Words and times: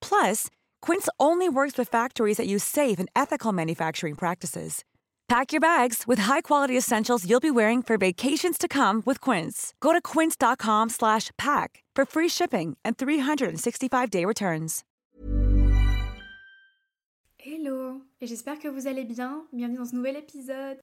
Plus, 0.00 0.48
Quince 0.82 1.08
only 1.20 1.48
works 1.48 1.78
with 1.78 1.88
factories 1.88 2.38
that 2.38 2.48
use 2.48 2.64
safe 2.64 2.98
and 2.98 3.08
ethical 3.14 3.52
manufacturing 3.52 4.16
practices. 4.16 4.84
Pack 5.28 5.52
your 5.52 5.60
bags 5.60 6.04
with 6.06 6.20
high-quality 6.20 6.76
essentials 6.76 7.28
you'll 7.28 7.38
be 7.38 7.50
wearing 7.50 7.82
for 7.82 7.98
vacations 7.98 8.56
to 8.56 8.66
come 8.66 9.02
with 9.04 9.20
Quince. 9.20 9.74
Go 9.78 9.92
to 9.92 10.00
quince.com 10.00 10.88
slash 10.88 11.30
pack 11.36 11.84
for 11.94 12.06
free 12.06 12.30
shipping 12.30 12.78
and 12.82 12.96
365-day 12.96 14.24
returns. 14.24 14.84
Hello, 17.36 18.00
et 18.22 18.26
j'espère 18.26 18.58
que 18.58 18.68
vous 18.68 18.86
allez 18.86 19.04
bien. 19.04 19.44
Bienvenue 19.52 19.78
dans 19.78 19.90
ce 19.90 19.94
nouvel 19.94 20.16
épisode. 20.16 20.78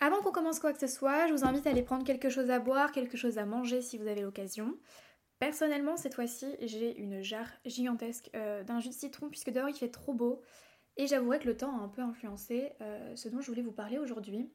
Avant 0.00 0.22
qu'on 0.22 0.32
commence 0.32 0.60
quoi 0.60 0.72
que 0.72 0.80
ce 0.80 0.86
soit, 0.86 1.26
je 1.28 1.34
vous 1.34 1.44
invite 1.44 1.66
à 1.66 1.70
aller 1.70 1.82
prendre 1.82 2.04
quelque 2.04 2.30
chose 2.30 2.48
à 2.48 2.58
boire, 2.58 2.92
quelque 2.92 3.18
chose 3.18 3.36
à 3.36 3.44
manger 3.44 3.82
si 3.82 3.98
vous 3.98 4.06
avez 4.06 4.22
l'occasion. 4.22 4.78
Personnellement, 5.40 5.96
cette 5.96 6.14
fois-ci, 6.14 6.54
j'ai 6.60 6.98
une 6.98 7.22
jarre 7.22 7.50
gigantesque 7.64 8.30
euh, 8.36 8.62
d'un 8.62 8.78
jus 8.78 8.90
de 8.90 8.94
citron 8.94 9.30
puisque 9.30 9.50
dehors 9.50 9.70
il 9.70 9.74
fait 9.74 9.88
trop 9.88 10.12
beau. 10.12 10.42
Et 10.98 11.06
j'avouerai 11.06 11.38
que 11.38 11.46
le 11.46 11.56
temps 11.56 11.80
a 11.80 11.82
un 11.82 11.88
peu 11.88 12.02
influencé 12.02 12.72
euh, 12.82 13.16
ce 13.16 13.30
dont 13.30 13.40
je 13.40 13.46
voulais 13.46 13.62
vous 13.62 13.72
parler 13.72 13.96
aujourd'hui. 13.96 14.50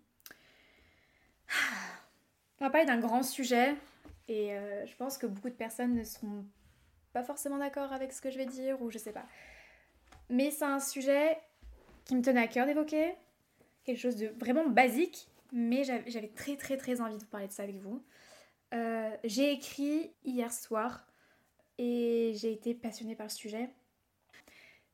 On 2.59 2.66
va 2.66 2.69
parler 2.69 2.86
d'un 2.86 3.00
grand 3.00 3.23
sujet 3.23 3.73
et 4.27 4.53
euh, 4.53 4.86
je 4.86 4.95
pense 4.95 5.17
que 5.17 5.25
beaucoup 5.25 5.50
de 5.50 5.55
personnes 5.55 5.95
ne 5.95 6.03
seront 6.03 6.45
pas 7.14 7.23
forcément 7.23 7.58
d'accord 7.58 7.92
avec 7.92 8.14
ce 8.14 8.22
que 8.22 8.30
je 8.30 8.38
vais 8.38 8.45
dire 8.45 8.80
ou 8.83 8.92
je 8.92 8.99
sais 8.99 9.11
pas. 9.11 9.25
Mais 10.30 10.52
c'est 10.52 10.66
un 10.66 10.80
sujet 10.80 11.36
qui 12.05 12.16
me 12.16 12.22
tenait 12.22 12.42
à 12.42 12.47
cœur 12.47 12.67
d'évoquer, 12.67 13.16
quelque 13.86 13.99
chose 13.99 14.17
de 14.17 14.27
vraiment 14.39 14.67
basique, 14.67 15.30
mais 15.52 15.83
j'avais 15.83 16.30
très 16.30 16.58
très 16.58 16.77
très 16.77 17.02
envie 17.02 17.15
de 17.15 17.23
vous 17.23 17.30
parler 17.30 17.48
de 17.48 17.54
ça 17.54 17.64
avec 17.64 17.77
vous. 17.77 18.04
Euh, 18.73 19.15
j'ai 19.23 19.52
écrit 19.52 20.14
hier 20.23 20.52
soir 20.52 21.05
et 21.77 22.33
j'ai 22.36 22.52
été 22.52 22.73
passionnée 22.73 23.15
par 23.15 23.27
le 23.27 23.31
sujet. 23.31 23.70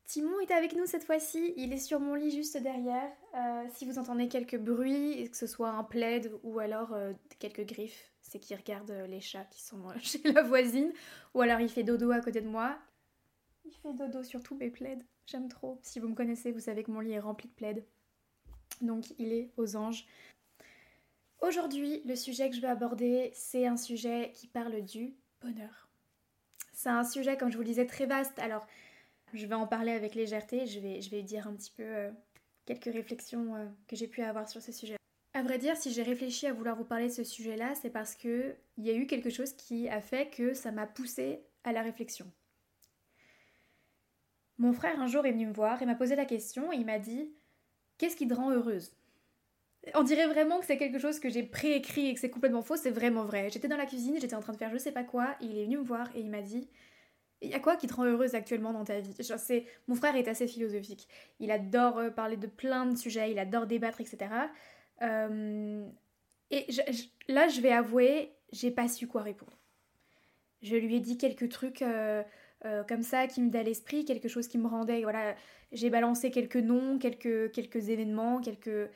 Timon 0.06 0.40
est 0.42 0.52
avec 0.52 0.76
nous 0.76 0.86
cette 0.86 1.06
fois-ci, 1.06 1.54
il 1.56 1.72
est 1.72 1.78
sur 1.78 2.02
mon 2.02 2.16
lit 2.16 2.32
juste 2.32 2.58
derrière. 2.58 3.10
Euh, 3.34 3.64
si 3.74 3.86
vous 3.86 3.98
entendez 3.98 4.28
quelques 4.28 4.58
bruits, 4.58 5.30
que 5.30 5.38
ce 5.38 5.48
soit 5.48 5.70
un 5.70 5.86
plaid 5.86 6.32
ou 6.44 6.60
alors 6.60 6.92
euh, 6.94 7.14
quelques 7.40 7.66
griffes, 7.66 8.12
c'est 8.22 8.40
qu'il 8.40 8.58
regarde 8.58 8.92
les 9.08 9.22
chats 9.22 9.46
qui 9.46 9.62
sont 9.62 9.82
chez 10.00 10.20
la 10.32 10.44
voisine, 10.44 10.92
ou 11.34 11.42
alors 11.42 11.62
il 11.62 11.70
fait 11.70 11.84
dodo 11.84 12.12
à 12.12 12.20
côté 12.20 12.42
de 12.42 12.48
moi. 12.48 12.78
Il 13.64 13.72
fait 13.72 13.94
dodo 13.94 14.24
sur 14.24 14.44
tous 14.44 14.56
mes 14.56 14.70
plaids, 14.70 15.00
j'aime 15.28 15.48
trop. 15.48 15.80
Si 15.82 16.00
vous 16.00 16.10
me 16.10 16.16
connaissez, 16.16 16.52
vous 16.52 16.60
savez 16.60 16.84
que 16.84 16.92
mon 16.92 17.00
lit 17.00 17.14
est 17.14 17.20
rempli 17.20 17.48
de 17.48 17.54
plaids. 17.54 17.86
Donc 18.82 19.06
il 19.18 19.32
est 19.32 19.52
aux 19.56 19.78
anges. 19.78 20.06
Aujourd'hui, 21.42 22.04
le 22.06 22.16
sujet 22.16 22.50
que 22.50 22.56
je 22.56 22.62
vais 22.62 22.68
aborder, 22.68 23.32
c'est 23.34 23.66
un 23.66 23.76
sujet 23.76 24.32
qui 24.36 24.46
parle 24.46 24.82
du 24.84 25.16
bonheur. 25.42 25.90
C'est 26.72 26.90
un 26.90 27.04
sujet, 27.04 27.36
comme 27.36 27.50
je 27.50 27.58
vous 27.58 27.64
le 27.64 27.68
disais, 27.68 27.88
très 27.88 28.06
vaste. 28.06 28.38
Alors, 28.38 28.66
je 29.34 29.48
vais 29.48 29.56
en 29.56 29.66
parler 29.66 29.92
avec 29.92 30.14
légèreté, 30.14 30.68
je 30.68 30.80
vais, 30.80 31.02
je 31.02 31.10
vais 31.10 31.24
dire 31.24 31.48
un 31.48 31.54
petit 31.54 31.72
peu 31.72 31.84
euh, 31.84 32.12
quelques 32.66 32.94
réflexions 32.94 33.56
euh, 33.56 33.66
que 33.88 33.96
j'ai 33.96 34.08
pu 34.08 34.22
avoir 34.22 34.48
sur 34.48 34.62
ce 34.62 34.72
sujet. 34.72 34.98
À 35.34 35.42
vrai 35.42 35.58
dire, 35.58 35.76
si 35.76 35.92
j'ai 35.92 36.04
réfléchi 36.04 36.46
à 36.46 36.54
vouloir 36.54 36.76
vous 36.76 36.86
parler 36.86 37.08
de 37.08 37.14
ce 37.14 37.24
sujet-là, 37.24 37.74
c'est 37.74 37.90
parce 37.90 38.16
que 38.16 38.56
il 38.78 38.86
y 38.86 38.92
a 38.92 38.94
eu 38.94 39.08
quelque 39.08 39.32
chose 39.32 39.54
qui 39.54 39.90
a 39.90 40.00
fait 40.00 40.30
que 40.30 40.54
ça 40.54 40.72
m'a 40.72 40.86
poussé 40.86 41.44
à 41.64 41.72
la 41.72 41.82
réflexion. 41.82 42.32
Mon 44.60 44.74
frère 44.74 45.00
un 45.00 45.08
jour 45.08 45.26
est 45.26 45.32
venu 45.32 45.48
me 45.48 45.54
voir 45.54 45.82
et 45.82 45.88
m'a 45.88 45.96
posé 45.96 46.16
la 46.16 46.26
question 46.26 46.72
et 46.72 46.76
il 46.76 46.86
m'a 46.86 47.00
dit 47.00 47.34
Qu'est-ce 47.98 48.16
qui 48.16 48.28
te 48.28 48.34
rend 48.34 48.52
heureuse? 48.52 48.92
On 49.96 50.04
dirait 50.04 50.28
vraiment 50.28 50.60
que 50.60 50.66
c'est 50.66 50.78
quelque 50.78 51.00
chose 51.00 51.20
que 51.20 51.30
j'ai 51.30 51.44
préécrit 51.44 52.08
et 52.08 52.14
que 52.14 52.20
c'est 52.20 52.30
complètement 52.30 52.62
faux, 52.62 52.76
c'est 52.76 52.92
vraiment 52.92 53.26
vrai. 53.26 53.50
J'étais 53.50 53.68
dans 53.68 53.78
la 53.78 53.88
cuisine, 53.88 54.18
j'étais 54.22 54.36
en 54.36 54.42
train 54.42 54.54
de 54.54 54.58
faire 54.58 54.72
je 54.72 54.78
sais 54.78 54.92
pas 54.92 55.04
quoi, 55.04 55.36
et 55.42 55.46
il 55.46 55.58
est 55.58 55.66
venu 55.66 55.78
me 55.78 55.84
voir 55.84 56.08
et 56.16 56.20
il 56.20 56.30
m'a 56.30 56.42
dit 56.42 56.70
il 57.42 57.50
y 57.50 57.54
a 57.54 57.60
quoi 57.60 57.76
qui 57.76 57.88
te 57.88 57.94
rend 57.94 58.06
heureuse 58.06 58.36
actuellement 58.36 58.72
dans 58.72 58.84
ta 58.84 59.00
vie? 59.00 59.16
Mon 59.88 59.96
frère 59.96 60.16
est 60.16 60.28
assez 60.28 60.48
philosophique. 60.48 61.08
Il 61.40 61.52
adore 61.52 61.98
euh, 61.98 62.10
parler 62.10 62.38
de 62.38 62.48
plein 62.48 62.86
de 62.86 62.96
sujets, 62.96 63.32
il 63.32 63.40
adore 63.40 63.66
débattre, 63.66 64.00
etc. 64.02 64.32
Euh, 65.02 65.84
et 66.52 66.68
là, 67.28 67.48
je 67.48 67.62
vais 67.62 67.72
avouer, 67.72 68.32
j'ai 68.52 68.72
pas 68.72 68.88
su 68.88 69.08
quoi 69.08 69.24
répondre. 69.24 69.58
Je 70.62 70.76
lui 70.76 70.98
ai 70.98 71.00
dit 71.00 71.18
quelques 71.18 71.50
trucs 71.50 71.82
euh, 71.82 72.24
comme 72.88 73.02
ça 73.02 73.26
qui 73.26 73.42
me 73.42 73.58
à 73.58 73.64
l'esprit, 73.64 74.06
quelque 74.06 74.28
chose 74.28 74.48
qui 74.48 74.60
me 74.60 74.68
rendait. 74.68 75.02
Voilà, 75.02 75.36
j'ai 75.72 75.90
balancé 75.90 76.30
quelques 76.30 76.58
noms, 76.58 77.00
quelques, 77.00 77.52
quelques 77.52 77.90
événements, 77.90 78.40
quelques, 78.42 78.92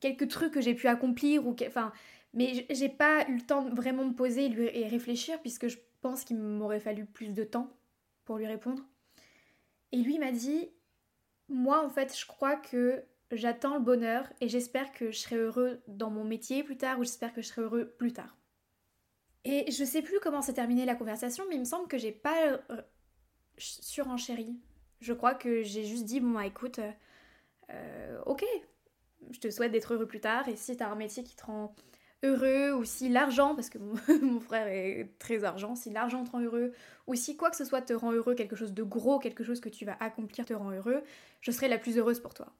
quelques 0.00 0.28
trucs 0.28 0.52
que 0.52 0.60
j'ai 0.60 0.74
pu 0.74 0.86
accomplir. 0.86 1.46
Ou, 1.46 1.56
enfin, 1.66 1.92
mais 2.34 2.66
j'ai 2.70 2.88
pas 2.88 3.26
eu 3.28 3.36
le 3.36 3.42
temps 3.42 3.62
de 3.62 3.74
vraiment 3.74 4.04
me 4.04 4.14
poser 4.14 4.46
et, 4.46 4.86
réfléchir 4.88 5.40
puisque 5.40 5.68
je 5.68 5.78
pense 6.00 6.24
qu'il 6.24 6.36
m'aurait 6.36 6.80
fallu 6.80 7.04
plus 7.04 7.32
de 7.32 7.44
temps 7.44 7.70
pour 8.24 8.38
lui 8.38 8.46
répondre. 8.46 8.82
Et 9.92 9.98
lui 9.98 10.18
m'a 10.18 10.32
dit 10.32 10.70
Moi, 11.48 11.84
en 11.84 11.88
fait, 11.88 12.16
je 12.16 12.26
crois 12.26 12.56
que 12.56 13.04
j'attends 13.32 13.74
le 13.74 13.80
bonheur 13.80 14.30
et 14.40 14.48
j'espère 14.48 14.92
que 14.92 15.10
je 15.10 15.18
serai 15.18 15.36
heureux 15.36 15.82
dans 15.86 16.10
mon 16.10 16.24
métier 16.24 16.62
plus 16.62 16.76
tard 16.76 16.98
ou 16.98 17.04
j'espère 17.04 17.32
que 17.32 17.42
je 17.42 17.48
serai 17.48 17.62
heureux 17.62 17.94
plus 17.98 18.12
tard. 18.12 18.36
Et 19.44 19.70
je 19.70 19.84
sais 19.84 20.02
plus 20.02 20.20
comment 20.20 20.42
s'est 20.42 20.54
terminée 20.54 20.84
la 20.84 20.94
conversation, 20.94 21.44
mais 21.48 21.54
il 21.54 21.60
me 21.60 21.64
semble 21.64 21.88
que 21.88 21.96
j'ai 21.96 22.12
pas 22.12 22.58
euh, 22.70 22.82
surenchéri. 23.56 24.60
Je 25.00 25.12
crois 25.12 25.34
que 25.34 25.62
j'ai 25.62 25.84
juste 25.84 26.04
dit 26.04 26.20
Bon, 26.20 26.30
bah, 26.30 26.46
écoute, 26.46 26.80
euh, 27.70 28.20
ok, 28.26 28.44
je 29.30 29.38
te 29.40 29.50
souhaite 29.50 29.72
d'être 29.72 29.94
heureux 29.94 30.06
plus 30.06 30.20
tard 30.20 30.48
et 30.48 30.56
si 30.56 30.76
t'as 30.76 30.88
un 30.88 30.94
métier 30.94 31.22
qui 31.24 31.36
te 31.36 31.44
rend 31.44 31.74
heureux, 32.22 32.72
ou 32.72 32.84
si 32.84 33.08
l'argent, 33.08 33.54
parce 33.54 33.70
que 33.70 33.78
mon, 34.22 34.40
frère 34.40 34.66
est 34.66 35.10
très 35.18 35.44
argent, 35.44 35.74
si 35.74 35.90
l'argent 35.90 36.24
te 36.24 36.30
rend 36.30 36.40
heureux, 36.40 36.72
ou 37.06 37.14
si 37.14 37.36
quoi 37.36 37.50
que 37.50 37.56
ce 37.56 37.64
soit 37.64 37.82
te 37.82 37.92
rend 37.92 38.12
heureux, 38.12 38.34
quelque 38.34 38.56
chose 38.56 38.72
de 38.72 38.82
gros, 38.82 39.18
quelque 39.18 39.44
chose 39.44 39.60
que 39.60 39.68
tu 39.68 39.84
vas 39.84 39.96
accomplir 40.00 40.46
te 40.46 40.54
rend 40.54 40.70
heureux, 40.70 41.02
je 41.40 41.50
serai 41.50 41.68
la 41.68 41.78
plus 41.78 41.98
heureuse 41.98 42.20
pour 42.20 42.34
toi. 42.34 42.52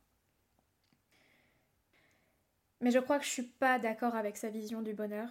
Mais 2.81 2.91
je 2.93 3.01
crois 3.01 3.19
que 3.19 3.25
je 3.25 3.31
suis 3.31 3.43
pas 3.43 3.79
d'accord 3.79 4.15
avec 4.15 4.37
sa 4.37 4.51
vision 4.51 4.83
du 4.83 4.95
bonheur. 4.95 5.29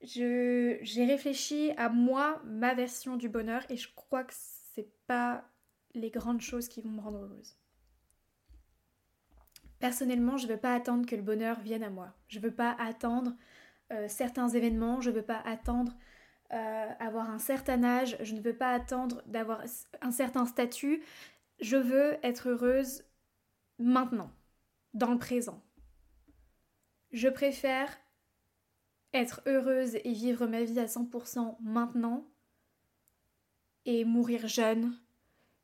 j'ai 0.00 1.04
réfléchi 1.04 1.72
à 1.76 1.88
moi, 1.88 2.40
ma 2.44 2.74
version 2.74 3.16
du 3.16 3.28
bonheur, 3.28 3.64
et 3.70 3.76
je 3.76 3.88
crois 3.94 4.22
que 4.22 4.34
c'est 4.74 4.88
pas 5.06 5.44
les 5.94 6.10
grandes 6.10 6.40
choses 6.40 6.68
qui 6.68 6.80
vont 6.80 6.90
me 6.90 7.00
rendre 7.00 7.18
heureuse. 7.18 7.56
Personnellement, 9.78 10.36
je 10.36 10.46
ne 10.46 10.52
veux 10.52 10.58
pas 10.58 10.74
attendre 10.74 11.06
que 11.06 11.14
le 11.14 11.22
bonheur 11.22 11.60
vienne 11.60 11.82
à 11.82 11.90
moi. 11.90 12.14
Je 12.28 12.38
ne 12.38 12.44
veux 12.44 12.54
pas 12.54 12.76
attendre 12.78 13.34
euh, 13.92 14.06
certains 14.08 14.48
événements, 14.48 15.00
je 15.00 15.10
ne 15.10 15.16
veux 15.16 15.22
pas 15.22 15.40
attendre 15.44 15.96
euh, 16.52 16.90
avoir 16.98 17.30
un 17.30 17.38
certain 17.38 17.84
âge, 17.84 18.16
je 18.20 18.34
ne 18.34 18.40
veux 18.40 18.56
pas 18.56 18.72
attendre 18.72 19.22
d'avoir 19.26 19.62
un 20.00 20.10
certain 20.10 20.46
statut. 20.46 21.02
Je 21.60 21.76
veux 21.76 22.16
être 22.22 22.48
heureuse 22.48 23.04
maintenant, 23.78 24.30
dans 24.94 25.12
le 25.12 25.18
présent. 25.18 25.62
Je 27.12 27.28
préfère 27.28 27.96
être 29.12 29.40
heureuse 29.46 29.96
et 29.96 30.12
vivre 30.12 30.46
ma 30.46 30.64
vie 30.64 30.78
à 30.78 30.86
100% 30.86 31.56
maintenant 31.60 32.28
et 33.86 34.04
mourir 34.04 34.46
jeune 34.48 34.92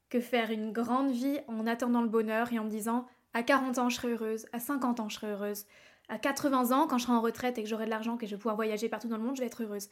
que 0.09 0.21
faire 0.21 0.51
une 0.51 0.73
grande 0.73 1.11
vie 1.11 1.41
en 1.49 1.67
attendant 1.67 2.03
le 2.03 2.09
bonheur 2.09 2.53
et 2.53 2.59
en 2.59 2.65
me 2.65 2.71
disant 2.71 3.07
à 3.35 3.43
40 3.43 3.79
ans 3.79 3.89
je 3.89 3.97
serai 3.97 4.13
heureuse, 4.13 4.47
à 4.53 4.61
50 4.61 5.01
ans 5.01 5.09
je 5.09 5.17
serai 5.17 5.29
heureuse, 5.29 5.67
à 6.09 6.19
80 6.19 6.71
ans 6.71 6.87
quand 6.87 6.99
je 6.99 7.05
serai 7.05 7.15
en 7.15 7.21
retraite 7.21 7.59
et 7.59 7.63
que 7.63 7.69
j'aurai 7.69 7.85
de 7.85 7.91
l'argent, 7.91 8.17
que 8.17 8.27
je 8.27 8.33
vais 8.33 8.39
pouvoir 8.39 8.57
voyager 8.57 8.89
partout 8.89 9.09
dans 9.09 9.17
le 9.17 9.23
monde, 9.23 9.37
je 9.37 9.41
vais 9.41 9.47
être 9.47 9.63
heureuse. 9.63 9.89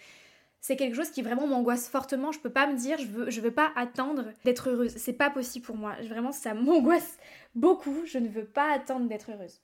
C'est 0.60 0.76
quelque 0.76 0.94
chose 0.94 1.10
qui 1.10 1.22
vraiment 1.22 1.48
m'angoisse 1.48 1.88
fortement. 1.88 2.30
Je 2.30 2.38
peux 2.38 2.52
pas 2.52 2.68
me 2.68 2.76
dire, 2.76 2.96
je 2.96 3.06
veux, 3.06 3.28
veux 3.28 3.50
pas 3.50 3.72
attendre 3.74 4.26
d'être 4.44 4.70
heureuse. 4.70 4.94
C'est 4.96 5.12
pas 5.12 5.28
possible 5.28 5.66
pour 5.66 5.76
moi. 5.76 5.96
Vraiment, 6.04 6.30
ça 6.30 6.54
m'angoisse 6.54 7.18
beaucoup. 7.56 8.06
Je 8.06 8.18
ne 8.18 8.28
veux 8.28 8.44
pas 8.44 8.72
attendre 8.72 9.08
d'être 9.08 9.32
heureuse. 9.32 9.60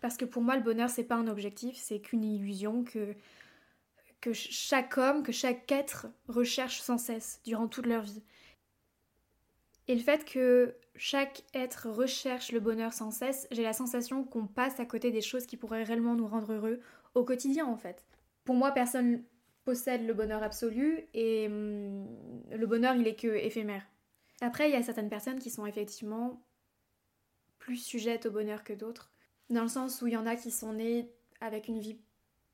Parce 0.00 0.16
que 0.16 0.24
pour 0.24 0.40
moi, 0.40 0.56
le 0.56 0.62
bonheur, 0.62 0.88
c'est 0.88 1.04
pas 1.04 1.16
un 1.16 1.26
objectif, 1.28 1.76
c'est 1.76 2.00
qu'une 2.00 2.24
illusion 2.24 2.84
que, 2.84 3.14
que 4.22 4.32
chaque 4.32 4.96
homme, 4.96 5.22
que 5.22 5.32
chaque 5.32 5.70
être 5.70 6.06
recherche 6.28 6.80
sans 6.80 6.96
cesse 6.96 7.40
durant 7.44 7.68
toute 7.68 7.86
leur 7.86 8.02
vie. 8.02 8.22
Et 9.86 9.94
le 9.94 10.00
fait 10.00 10.24
que 10.24 10.74
chaque 10.96 11.44
être 11.52 11.90
recherche 11.90 12.52
le 12.52 12.60
bonheur 12.60 12.92
sans 12.92 13.10
cesse, 13.10 13.46
j'ai 13.50 13.62
la 13.62 13.72
sensation 13.72 14.24
qu'on 14.24 14.46
passe 14.46 14.80
à 14.80 14.86
côté 14.86 15.10
des 15.10 15.20
choses 15.20 15.46
qui 15.46 15.56
pourraient 15.56 15.82
réellement 15.82 16.14
nous 16.14 16.26
rendre 16.26 16.52
heureux 16.52 16.80
au 17.14 17.24
quotidien 17.24 17.66
en 17.66 17.76
fait. 17.76 18.04
Pour 18.44 18.54
moi, 18.54 18.72
personne 18.72 19.22
possède 19.64 20.06
le 20.06 20.14
bonheur 20.14 20.42
absolu 20.42 21.06
et 21.14 21.46
hum, 21.46 22.06
le 22.50 22.66
bonheur 22.66 22.94
il 22.94 23.06
est 23.06 23.18
que 23.18 23.28
éphémère. 23.28 23.84
Après, 24.40 24.68
il 24.68 24.72
y 24.72 24.76
a 24.76 24.82
certaines 24.82 25.08
personnes 25.08 25.38
qui 25.38 25.50
sont 25.50 25.66
effectivement 25.66 26.42
plus 27.58 27.76
sujettes 27.76 28.26
au 28.26 28.30
bonheur 28.30 28.64
que 28.64 28.72
d'autres, 28.72 29.10
dans 29.50 29.62
le 29.62 29.68
sens 29.68 30.02
où 30.02 30.06
il 30.06 30.14
y 30.14 30.16
en 30.16 30.26
a 30.26 30.36
qui 30.36 30.50
sont 30.50 30.74
nés 30.74 31.10
avec 31.40 31.68
une 31.68 31.78
vie 31.78 31.98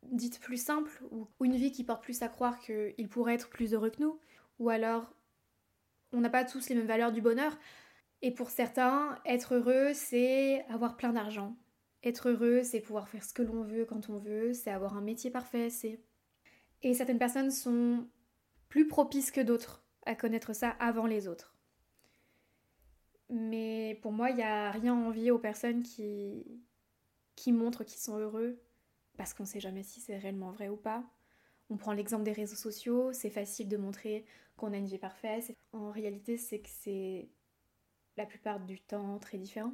dite 0.05 0.41
plus 0.41 0.63
simple 0.63 0.91
ou 1.11 1.27
une 1.45 1.57
vie 1.57 1.73
qui 1.73 1.85
porte 1.85 2.03
plus 2.03 2.23
à 2.23 2.29
croire 2.29 2.59
qu'ils 2.61 3.09
pourraient 3.09 3.35
être 3.35 3.51
plus 3.51 3.75
heureux 3.75 3.91
que 3.91 4.03
nous, 4.03 4.19
ou 4.59 4.71
alors 4.71 5.13
on 6.13 6.21
n'a 6.21 6.31
pas 6.31 6.45
tous 6.45 6.69
les 6.69 6.75
mêmes 6.75 6.87
valeurs 6.87 7.13
du 7.13 7.21
bonheur. 7.21 7.57
Et 8.23 8.33
pour 8.33 8.51
certains, 8.51 9.19
être 9.25 9.55
heureux, 9.55 9.93
c'est 9.95 10.65
avoir 10.69 10.97
plein 10.97 11.13
d'argent. 11.13 11.57
Être 12.03 12.31
heureux, 12.31 12.63
c'est 12.63 12.81
pouvoir 12.81 13.09
faire 13.09 13.25
ce 13.25 13.33
que 13.33 13.43
l'on 13.43 13.63
veut 13.63 13.85
quand 13.85 14.09
on 14.11 14.19
veut, 14.19 14.53
c'est 14.53 14.71
avoir 14.71 14.97
un 14.97 15.03
métier 15.03 15.31
parfait, 15.31 15.71
c'est... 15.71 16.01
Et 16.83 16.95
certaines 16.95 17.19
personnes 17.19 17.51
sont 17.51 18.09
plus 18.69 18.87
propices 18.87 19.31
que 19.31 19.41
d'autres 19.41 19.85
à 20.07 20.15
connaître 20.15 20.55
ça 20.55 20.71
avant 20.81 21.07
les 21.07 21.29
autres. 21.29 21.57
Mais 23.29 23.99
pour 24.03 24.13
moi, 24.13 24.31
il 24.31 24.37
n'y 24.37 24.43
a 24.43 24.71
rien 24.71 24.95
à 24.95 25.07
envier 25.09 25.31
aux 25.31 25.39
personnes 25.39 25.83
qui, 25.83 26.45
qui 27.37 27.53
montrent 27.53 27.85
qu'ils 27.85 28.01
sont 28.01 28.19
heureux, 28.19 28.59
parce 29.17 29.35
qu'on 29.35 29.43
ne 29.43 29.49
sait 29.49 29.61
jamais 29.61 29.83
si 29.83 30.01
c'est 30.01 30.17
réellement 30.17 30.51
vrai 30.51 30.69
ou 30.69 30.77
pas. 30.77 31.05
On 31.71 31.77
prend 31.77 31.93
l'exemple 31.93 32.25
des 32.25 32.33
réseaux 32.33 32.57
sociaux, 32.57 33.13
c'est 33.13 33.31
facile 33.31 33.69
de 33.69 33.77
montrer 33.77 34.25
qu'on 34.57 34.73
a 34.73 34.77
une 34.77 34.87
vie 34.87 34.99
parfaite. 34.99 35.57
En 35.73 35.91
réalité, 35.91 36.37
c'est 36.37 36.59
que 36.59 36.69
c'est 36.69 37.29
la 38.17 38.27
plupart 38.27 38.61
du 38.61 38.81
temps 38.81 39.19
très 39.19 39.39
différent. 39.39 39.73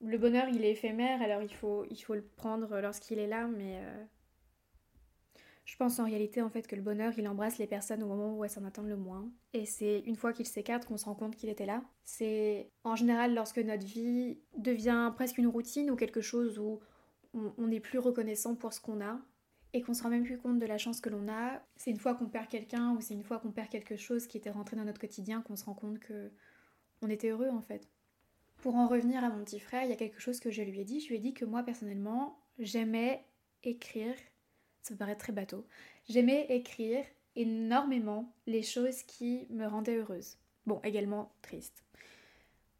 Le 0.00 0.16
bonheur, 0.16 0.48
il 0.48 0.64
est 0.64 0.70
éphémère, 0.70 1.20
alors 1.20 1.42
il 1.42 1.52
faut, 1.52 1.84
le 1.84 2.22
prendre 2.22 2.80
lorsqu'il 2.80 3.18
est 3.18 3.26
là, 3.26 3.48
mais 3.48 3.80
euh, 3.82 4.04
je 5.64 5.76
pense 5.76 5.98
en 5.98 6.04
réalité 6.04 6.40
en 6.40 6.48
fait 6.48 6.68
que 6.68 6.76
le 6.76 6.82
bonheur, 6.82 7.12
il 7.18 7.28
embrasse 7.28 7.58
les 7.58 7.66
personnes 7.66 8.04
au 8.04 8.06
moment 8.06 8.36
où 8.36 8.44
elles 8.44 8.50
s'en 8.50 8.64
attendent 8.64 8.88
le 8.88 8.96
moins. 8.96 9.28
Et 9.54 9.66
c'est 9.66 10.00
une 10.06 10.14
fois 10.14 10.32
qu'il 10.32 10.46
s'écarte 10.46 10.86
qu'on 10.86 10.96
se 10.96 11.04
rend 11.04 11.16
compte 11.16 11.34
qu'il 11.34 11.48
était 11.48 11.66
là. 11.66 11.82
C'est 12.04 12.70
en 12.84 12.94
général 12.94 13.34
lorsque 13.34 13.58
notre 13.58 13.84
vie 13.84 14.38
devient 14.56 15.12
presque 15.16 15.36
une 15.36 15.48
routine 15.48 15.90
ou 15.90 15.96
quelque 15.96 16.20
chose 16.20 16.60
où 16.60 16.80
on 17.34 17.66
n'est 17.66 17.80
plus 17.80 17.98
reconnaissant 17.98 18.54
pour 18.54 18.72
ce 18.72 18.80
qu'on 18.80 19.00
a, 19.00 19.20
et 19.72 19.82
qu'on 19.82 19.94
se 19.94 20.02
rend 20.02 20.08
même 20.08 20.24
plus 20.24 20.38
compte 20.38 20.58
de 20.58 20.66
la 20.66 20.78
chance 20.78 21.00
que 21.00 21.10
l'on 21.10 21.28
a. 21.28 21.62
C'est 21.76 21.90
une 21.90 21.98
fois 21.98 22.14
qu'on 22.14 22.26
perd 22.26 22.48
quelqu'un 22.48 22.92
ou 22.92 23.00
c'est 23.00 23.14
une 23.14 23.24
fois 23.24 23.38
qu'on 23.38 23.50
perd 23.50 23.68
quelque 23.68 23.96
chose 23.96 24.26
qui 24.26 24.38
était 24.38 24.50
rentré 24.50 24.76
dans 24.76 24.84
notre 24.84 25.00
quotidien 25.00 25.42
qu'on 25.42 25.56
se 25.56 25.64
rend 25.64 25.74
compte 25.74 25.98
que 25.98 26.30
on 27.02 27.08
était 27.08 27.28
heureux 27.28 27.50
en 27.50 27.60
fait. 27.60 27.88
Pour 28.58 28.74
en 28.74 28.88
revenir 28.88 29.22
à 29.22 29.28
mon 29.28 29.44
petit 29.44 29.60
frère, 29.60 29.84
il 29.84 29.90
y 29.90 29.92
a 29.92 29.96
quelque 29.96 30.20
chose 30.20 30.40
que 30.40 30.50
je 30.50 30.62
lui 30.62 30.80
ai 30.80 30.84
dit. 30.84 31.00
Je 31.00 31.08
lui 31.08 31.16
ai 31.16 31.20
dit 31.20 31.34
que 31.34 31.44
moi 31.44 31.62
personnellement, 31.62 32.38
j'aimais 32.58 33.24
écrire. 33.62 34.14
Ça 34.82 34.94
me 34.94 34.98
paraît 34.98 35.16
très 35.16 35.32
bateau. 35.32 35.66
J'aimais 36.08 36.46
écrire 36.48 37.04
énormément 37.36 38.32
les 38.46 38.62
choses 38.62 39.02
qui 39.02 39.46
me 39.50 39.66
rendaient 39.66 39.96
heureuse. 39.96 40.38
Bon, 40.66 40.80
également 40.82 41.30
triste. 41.40 41.84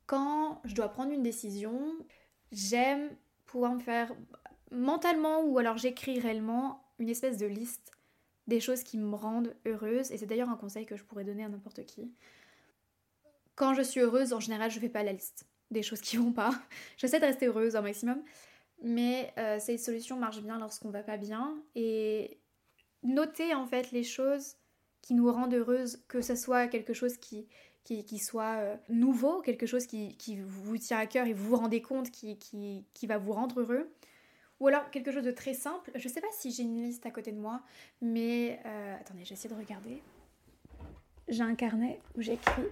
Quand 0.06 0.60
je 0.64 0.74
dois 0.74 0.88
prendre 0.88 1.12
une 1.12 1.22
décision, 1.22 1.94
j'aime 2.50 3.10
pouvoir 3.44 3.74
me 3.74 3.80
faire 3.80 4.14
mentalement 4.70 5.42
ou 5.42 5.58
alors 5.58 5.76
j'écris 5.78 6.20
réellement 6.20 6.82
une 6.98 7.08
espèce 7.08 7.38
de 7.38 7.46
liste 7.46 7.92
des 8.46 8.60
choses 8.60 8.82
qui 8.82 8.98
me 8.98 9.14
rendent 9.14 9.54
heureuse. 9.66 10.10
Et 10.10 10.18
c'est 10.18 10.26
d'ailleurs 10.26 10.48
un 10.48 10.56
conseil 10.56 10.86
que 10.86 10.96
je 10.96 11.04
pourrais 11.04 11.24
donner 11.24 11.44
à 11.44 11.48
n'importe 11.48 11.84
qui. 11.84 12.10
Quand 13.54 13.74
je 13.74 13.82
suis 13.82 14.00
heureuse, 14.00 14.32
en 14.32 14.40
général, 14.40 14.70
je 14.70 14.80
fais 14.80 14.88
pas 14.88 15.02
la 15.02 15.12
liste 15.12 15.46
des 15.70 15.82
choses 15.82 16.00
qui 16.00 16.16
vont 16.16 16.32
pas. 16.32 16.50
J'essaie 16.96 17.20
de 17.20 17.26
rester 17.26 17.46
heureuse 17.46 17.76
au 17.76 17.82
maximum. 17.82 18.22
Mais 18.82 19.32
euh, 19.38 19.58
cette 19.58 19.80
solution 19.80 20.16
marche 20.16 20.40
bien 20.40 20.58
lorsqu'on 20.58 20.90
va 20.90 21.02
pas 21.02 21.16
bien. 21.16 21.60
Et 21.74 22.38
noter 23.02 23.54
en 23.54 23.66
fait 23.66 23.90
les 23.90 24.04
choses 24.04 24.56
qui 25.02 25.14
nous 25.14 25.30
rendent 25.30 25.54
heureuses, 25.54 26.02
que 26.08 26.20
ce 26.20 26.34
soit 26.34 26.68
quelque 26.68 26.94
chose 26.94 27.16
qui, 27.16 27.46
qui, 27.84 28.18
soit 28.18 28.56
euh, 28.58 28.76
nouveau, 28.88 29.40
quelque 29.40 29.66
chose 29.66 29.86
qui, 29.86 30.16
vous 30.46 30.78
tient 30.78 30.98
à 30.98 31.06
cœur 31.06 31.26
et 31.26 31.32
vous 31.32 31.48
vous 31.48 31.56
rendez 31.56 31.80
compte 31.80 32.10
qui, 32.10 32.38
qui 32.38 33.06
va 33.06 33.18
vous 33.18 33.32
rendre 33.32 33.60
heureux, 33.60 33.90
ou 34.60 34.68
alors 34.68 34.90
quelque 34.90 35.12
chose 35.12 35.24
de 35.24 35.30
très 35.30 35.54
simple. 35.54 35.90
Je 35.94 36.08
sais 36.08 36.20
pas 36.20 36.28
si 36.32 36.50
j'ai 36.50 36.62
une 36.62 36.82
liste 36.82 37.06
à 37.06 37.10
côté 37.10 37.32
de 37.32 37.38
moi, 37.38 37.62
mais 38.00 38.60
euh, 38.66 38.96
attendez, 39.00 39.24
j'essaie 39.24 39.48
de 39.48 39.54
regarder. 39.54 40.02
J'ai 41.28 41.42
un 41.42 41.54
carnet 41.54 42.00
où 42.16 42.22
j'écris 42.22 42.68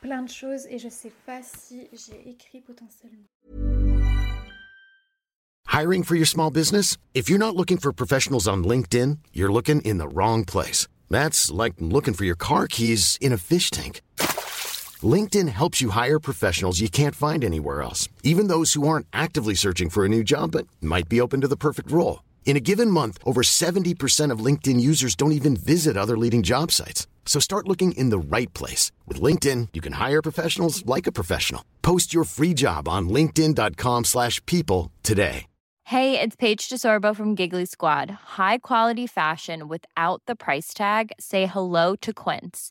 plein 0.00 0.22
de 0.22 0.28
choses 0.28 0.66
et 0.66 0.78
je 0.78 0.88
sais 0.88 1.12
pas 1.26 1.42
si 1.42 1.88
j'ai 1.92 2.28
écrit 2.28 2.60
potentiellement. 2.60 3.26
Hiring 5.66 6.02
for 6.02 6.16
your 6.16 6.26
small 6.26 6.50
business? 6.50 6.96
If 7.14 7.30
you're 7.30 7.38
not 7.38 7.54
looking 7.54 7.78
for 7.78 7.92
professionals 7.92 8.48
on 8.48 8.64
LinkedIn, 8.64 9.18
you're 9.32 9.52
looking 9.52 9.80
in 9.82 9.98
the 9.98 10.08
wrong 10.08 10.44
place. 10.44 10.88
That's 11.08 11.50
like 11.50 11.74
looking 11.78 12.12
for 12.12 12.24
your 12.24 12.36
car 12.36 12.66
keys 12.66 13.16
in 13.20 13.32
a 13.32 13.38
fish 13.38 13.70
tank. 13.70 14.02
LinkedIn 15.02 15.48
helps 15.48 15.80
you 15.80 15.90
hire 15.90 16.18
professionals 16.18 16.80
you 16.80 16.88
can't 16.88 17.14
find 17.14 17.44
anywhere 17.44 17.80
else, 17.80 18.08
even 18.22 18.48
those 18.48 18.74
who 18.74 18.86
aren't 18.88 19.06
actively 19.12 19.54
searching 19.54 19.88
for 19.88 20.04
a 20.04 20.08
new 20.08 20.24
job 20.24 20.50
but 20.52 20.66
might 20.80 21.08
be 21.08 21.20
open 21.20 21.40
to 21.40 21.48
the 21.48 21.56
perfect 21.56 21.90
role. 21.90 22.24
In 22.44 22.56
a 22.56 22.66
given 22.68 22.90
month, 22.90 23.18
over 23.24 23.42
70% 23.42 24.32
of 24.32 24.44
LinkedIn 24.44 24.80
users 24.80 25.14
don't 25.14 25.32
even 25.32 25.56
visit 25.56 25.96
other 25.96 26.18
leading 26.18 26.42
job 26.42 26.72
sites. 26.72 27.06
So 27.24 27.38
start 27.38 27.68
looking 27.68 27.92
in 27.92 28.10
the 28.10 28.18
right 28.18 28.52
place. 28.52 28.90
With 29.06 29.20
LinkedIn, 29.20 29.68
you 29.72 29.80
can 29.80 29.92
hire 29.94 30.20
professionals 30.20 30.84
like 30.84 31.06
a 31.06 31.12
professional. 31.12 31.64
Post 31.80 32.12
your 32.12 32.24
free 32.24 32.54
job 32.54 32.88
on 32.88 33.08
linkedin.com 33.08 34.04
slash 34.04 34.44
people 34.46 34.90
today. 35.02 35.46
Hey, 35.84 36.20
it's 36.20 36.36
Paige 36.36 36.68
DeSorbo 36.68 37.16
from 37.16 37.34
Giggly 37.34 37.64
Squad. 37.64 38.10
High 38.38 38.58
quality 38.58 39.08
fashion 39.08 39.66
without 39.66 40.22
the 40.26 40.36
price 40.36 40.72
tag. 40.72 41.10
Say 41.18 41.46
hello 41.46 41.96
to 41.96 42.12
Quince. 42.12 42.70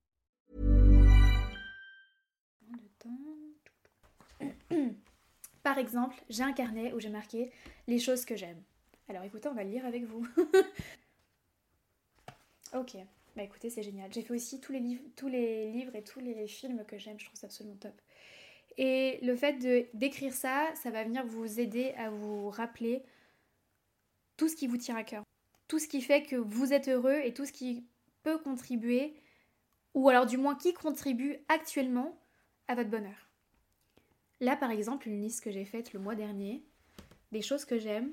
Par 5.63 5.77
exemple, 5.77 6.15
j'ai 6.29 6.43
un 6.43 6.53
carnet 6.53 6.93
où 6.93 6.99
j'ai 6.99 7.09
marqué 7.09 7.51
les 7.87 7.99
choses 7.99 8.25
que 8.25 8.35
j'aime. 8.35 8.61
Alors 9.07 9.23
écoutez, 9.23 9.49
on 9.49 9.53
va 9.53 9.63
le 9.63 9.69
lire 9.69 9.85
avec 9.85 10.05
vous. 10.05 10.27
ok, 12.73 12.97
bah 13.35 13.43
écoutez, 13.43 13.69
c'est 13.69 13.83
génial. 13.83 14.11
J'ai 14.11 14.21
fait 14.21 14.33
aussi 14.33 14.59
tous 14.59 14.71
les, 14.71 14.79
livres, 14.79 15.03
tous 15.15 15.27
les 15.27 15.71
livres 15.71 15.95
et 15.95 16.03
tous 16.03 16.19
les 16.19 16.47
films 16.47 16.83
que 16.85 16.97
j'aime, 16.97 17.19
je 17.19 17.25
trouve 17.25 17.39
ça 17.39 17.47
absolument 17.47 17.75
top. 17.75 17.93
Et 18.77 19.19
le 19.21 19.35
fait 19.35 19.57
d'écrire 19.93 20.33
ça, 20.33 20.71
ça 20.75 20.91
va 20.91 21.03
venir 21.03 21.25
vous 21.25 21.59
aider 21.59 21.93
à 21.97 22.09
vous 22.09 22.49
rappeler 22.49 23.03
tout 24.37 24.47
ce 24.47 24.55
qui 24.55 24.67
vous 24.67 24.77
tient 24.77 24.95
à 24.95 25.03
cœur. 25.03 25.23
Tout 25.67 25.77
ce 25.77 25.87
qui 25.87 26.01
fait 26.01 26.23
que 26.23 26.35
vous 26.35 26.73
êtes 26.73 26.87
heureux 26.87 27.19
et 27.23 27.33
tout 27.33 27.45
ce 27.45 27.51
qui 27.51 27.85
peut 28.23 28.39
contribuer, 28.39 29.13
ou 29.93 30.09
alors 30.09 30.25
du 30.25 30.37
moins 30.37 30.55
qui 30.55 30.73
contribue 30.73 31.37
actuellement 31.47 32.17
à 32.67 32.75
votre 32.75 32.89
bonheur. 32.89 33.30
Là, 34.41 34.55
par 34.55 34.71
exemple, 34.71 35.07
une 35.07 35.21
liste 35.21 35.43
que 35.43 35.51
j'ai 35.51 35.65
faite 35.65 35.93
le 35.93 35.99
mois 35.99 36.15
dernier, 36.15 36.65
des 37.31 37.43
choses 37.43 37.63
que 37.63 37.77
j'aime, 37.77 38.11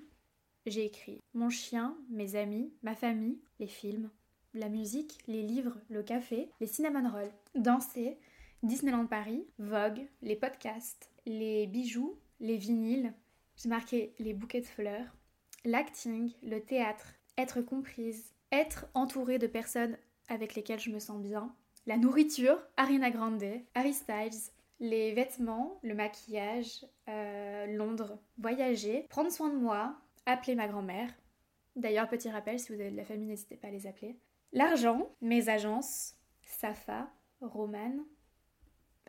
j'ai 0.67 0.85
écrit 0.85 1.21
mon 1.33 1.49
chien, 1.49 1.97
mes 2.11 2.37
amis, 2.37 2.71
ma 2.83 2.95
famille, 2.95 3.41
les 3.59 3.67
films, 3.67 4.11
la 4.53 4.69
musique, 4.69 5.19
les 5.27 5.43
livres, 5.43 5.79
le 5.89 6.03
café, 6.03 6.51
les 6.61 6.67
cinnamon 6.67 7.11
rolls, 7.11 7.33
danser, 7.55 8.19
Disneyland 8.63 9.07
Paris, 9.07 9.47
Vogue, 9.59 10.07
les 10.21 10.37
podcasts, 10.37 11.11
les 11.25 11.67
bijoux, 11.67 12.19
les 12.41 12.59
vinyles. 12.59 13.15
J'ai 13.57 13.71
marqué 13.71 14.13
les 14.19 14.35
bouquets 14.35 14.61
de 14.61 14.67
fleurs, 14.67 15.17
l'acting, 15.65 16.35
le 16.43 16.61
théâtre, 16.61 17.15
être 17.39 17.63
comprise, 17.63 18.35
être 18.53 18.87
entourée 18.93 19.39
de 19.39 19.47
personnes 19.47 19.97
avec 20.29 20.55
lesquelles 20.55 20.79
je 20.79 20.91
me 20.91 20.99
sens 20.99 21.23
bien, 21.23 21.55
la 21.87 21.97
nourriture, 21.97 22.61
Ariana 22.77 23.11
Grande, 23.11 23.63
Harry 23.75 23.95
Styles, 23.95 24.53
les 24.81 25.13
vêtements, 25.13 25.79
le 25.83 25.95
maquillage, 25.95 26.87
euh, 27.09 27.67
Londres, 27.67 28.19
voyager, 28.39 29.07
prendre 29.09 29.31
soin 29.31 29.51
de 29.51 29.59
moi, 29.59 29.97
appeler 30.27 30.55
ma 30.55 30.69
grand-mère. 30.69 31.13
D'ailleurs, 31.77 32.09
petit 32.09 32.31
rappel, 32.31 32.59
si 32.59 32.73
vous 32.73 32.81
avez 32.81 32.91
de 32.91 32.97
la 32.97 33.05
famille, 33.05 33.29
n'hésitez 33.29 33.57
pas 33.57 33.69
à 33.69 33.71
les 33.71 33.87
appeler. 33.87 34.19
L'argent, 34.53 35.11
mes 35.21 35.49
agences, 35.49 36.17
Safa, 36.43 37.11
Roman. 37.41 38.05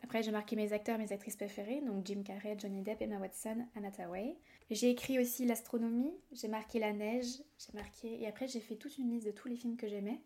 Après, 0.03 0.23
j'ai 0.23 0.31
marqué 0.31 0.55
mes 0.55 0.73
acteurs, 0.73 0.97
mes 0.97 1.11
actrices 1.11 1.35
préférées, 1.35 1.81
donc 1.81 2.05
Jim 2.05 2.23
Carrey, 2.23 2.55
Johnny 2.57 2.81
Depp, 2.81 3.01
Emma 3.01 3.17
Watson, 3.17 3.65
Anna 3.75 3.91
Tawai. 3.91 4.37
J'ai 4.69 4.89
écrit 4.89 5.19
aussi 5.19 5.45
l'astronomie, 5.45 6.13
j'ai 6.31 6.47
marqué 6.47 6.79
la 6.79 6.93
neige, 6.93 7.41
j'ai 7.57 7.73
marqué... 7.73 8.21
Et 8.21 8.27
après, 8.27 8.47
j'ai 8.47 8.59
fait 8.59 8.75
toute 8.75 8.97
une 8.97 9.09
liste 9.09 9.27
de 9.27 9.31
tous 9.31 9.47
les 9.47 9.55
films 9.55 9.77
que 9.77 9.87
j'aimais. 9.87 10.21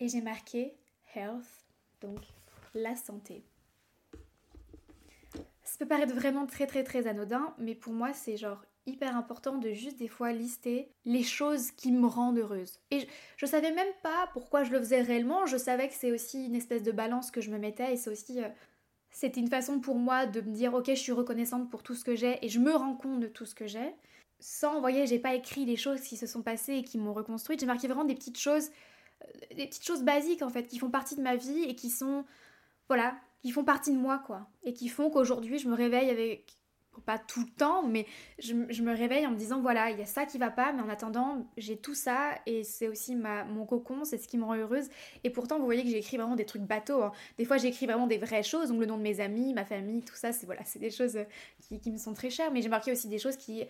Et 0.00 0.08
j'ai 0.08 0.20
marqué 0.20 0.74
health, 1.14 1.66
donc 2.00 2.20
la 2.74 2.96
santé. 2.96 3.44
Peut 5.80 5.86
paraître 5.86 6.14
vraiment 6.14 6.44
très 6.44 6.66
très 6.66 6.84
très 6.84 7.06
anodin, 7.06 7.54
mais 7.56 7.74
pour 7.74 7.94
moi 7.94 8.12
c'est 8.12 8.36
genre 8.36 8.62
hyper 8.84 9.16
important 9.16 9.56
de 9.56 9.72
juste 9.72 9.98
des 9.98 10.08
fois 10.08 10.30
lister 10.30 10.92
les 11.06 11.22
choses 11.22 11.70
qui 11.70 11.90
me 11.90 12.06
rendent 12.06 12.36
heureuse. 12.36 12.80
Et 12.90 13.08
je, 13.38 13.46
savais 13.46 13.72
même 13.72 13.88
pas 14.02 14.28
pourquoi 14.34 14.62
je 14.62 14.72
le 14.72 14.78
faisais 14.78 15.00
réellement, 15.00 15.46
je 15.46 15.56
savais 15.56 15.88
que 15.88 15.94
c'est 15.94 16.12
aussi 16.12 16.44
une 16.44 16.54
espèce 16.54 16.82
de 16.82 16.92
balance 16.92 17.30
que 17.30 17.40
je 17.40 17.50
me 17.50 17.56
mettais 17.56 17.94
et 17.94 17.96
c'est 17.96 18.10
aussi... 18.10 18.42
Euh, 18.44 18.48
c'était 19.10 19.40
une 19.40 19.48
façon 19.48 19.80
pour 19.80 19.96
moi 19.96 20.26
de 20.26 20.42
me 20.42 20.52
dire 20.52 20.74
ok 20.74 20.88
je 20.88 20.96
suis 20.96 21.12
reconnaissante 21.12 21.70
pour 21.70 21.82
tout 21.82 21.94
ce 21.94 22.04
que 22.04 22.14
j'ai 22.14 22.44
et 22.44 22.50
je 22.50 22.58
me 22.58 22.74
rends 22.74 22.94
compte 22.94 23.18
de 23.18 23.26
tout 23.26 23.46
ce 23.46 23.54
que 23.54 23.66
j'ai. 23.66 23.94
Sans, 24.38 24.74
vous 24.74 24.80
voyez, 24.80 25.06
j'ai 25.06 25.18
pas 25.18 25.34
écrit 25.34 25.64
les 25.64 25.76
choses 25.76 26.02
qui 26.02 26.18
se 26.18 26.26
sont 26.26 26.42
passées 26.42 26.74
et 26.74 26.82
qui 26.82 26.98
m'ont 26.98 27.14
reconstruite, 27.14 27.58
j'ai 27.58 27.66
marqué 27.66 27.86
vraiment 27.86 28.04
des 28.04 28.14
petites 28.14 28.38
choses, 28.38 28.68
euh, 29.22 29.54
des 29.56 29.66
petites 29.66 29.86
choses 29.86 30.02
basiques 30.02 30.42
en 30.42 30.50
fait, 30.50 30.66
qui 30.66 30.78
font 30.78 30.90
partie 30.90 31.16
de 31.16 31.22
ma 31.22 31.36
vie 31.36 31.62
et 31.62 31.74
qui 31.74 31.88
sont, 31.88 32.26
voilà, 32.88 33.14
qui 33.42 33.50
font 33.50 33.64
partie 33.64 33.92
de 33.92 33.98
moi 33.98 34.22
quoi. 34.26 34.48
Et 34.64 34.72
qui 34.72 34.88
font 34.88 35.10
qu'aujourd'hui 35.10 35.58
je 35.58 35.68
me 35.68 35.74
réveille 35.74 36.10
avec 36.10 36.60
pas 37.00 37.18
tout 37.18 37.40
le 37.40 37.50
temps, 37.50 37.86
mais 37.86 38.06
je, 38.38 38.54
me 38.54 38.96
réveille 38.96 39.26
en 39.26 39.30
me 39.30 39.36
disant 39.36 39.60
voilà, 39.60 39.90
il 39.90 39.98
y 39.98 40.02
a 40.02 40.06
ça 40.06 40.26
qui 40.26 40.38
va 40.38 40.50
pas, 40.50 40.72
mais 40.72 40.82
en 40.82 40.88
attendant, 40.88 41.46
j'ai 41.56 41.76
tout 41.76 41.94
ça 41.94 42.32
et 42.46 42.64
c'est 42.64 42.88
aussi 42.88 43.16
ma, 43.16 43.44
mon 43.44 43.66
cocon, 43.66 44.04
c'est 44.04 44.18
ce 44.18 44.28
qui 44.28 44.38
me 44.38 44.44
rend 44.44 44.56
heureuse. 44.56 44.88
Et 45.24 45.30
pourtant, 45.30 45.58
vous 45.58 45.64
voyez 45.64 45.82
que 45.82 45.88
j'écris 45.88 46.16
vraiment 46.16 46.36
des 46.36 46.46
trucs 46.46 46.62
bateaux. 46.62 47.02
Hein. 47.02 47.12
Des 47.38 47.44
fois, 47.44 47.56
j'écris 47.56 47.86
vraiment 47.86 48.06
des 48.06 48.18
vraies 48.18 48.42
choses, 48.42 48.68
donc 48.68 48.80
le 48.80 48.86
nom 48.86 48.98
de 48.98 49.02
mes 49.02 49.20
amis, 49.20 49.54
ma 49.54 49.64
famille, 49.64 50.02
tout 50.02 50.16
ça, 50.16 50.32
c'est 50.32 50.46
voilà, 50.46 50.64
c'est 50.64 50.78
des 50.78 50.90
choses 50.90 51.18
qui, 51.60 51.80
qui, 51.80 51.90
me 51.90 51.98
sont 51.98 52.14
très 52.14 52.30
chères, 52.30 52.50
mais 52.52 52.62
j'ai 52.62 52.68
marqué 52.68 52.92
aussi 52.92 53.08
des 53.08 53.18
choses 53.18 53.36
qui 53.36 53.64